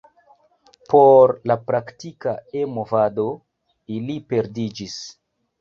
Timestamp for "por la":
0.93-1.57